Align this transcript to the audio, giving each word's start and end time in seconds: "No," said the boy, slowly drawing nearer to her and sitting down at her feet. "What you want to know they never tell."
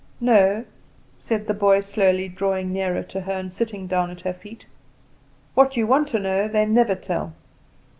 "No," 0.19 0.65
said 1.19 1.45
the 1.45 1.53
boy, 1.53 1.79
slowly 1.79 2.27
drawing 2.27 2.73
nearer 2.73 3.03
to 3.03 3.21
her 3.21 3.33
and 3.33 3.53
sitting 3.53 3.85
down 3.85 4.09
at 4.09 4.21
her 4.21 4.33
feet. 4.33 4.65
"What 5.53 5.77
you 5.77 5.85
want 5.85 6.07
to 6.07 6.17
know 6.19 6.47
they 6.47 6.65
never 6.65 6.95
tell." 6.95 7.35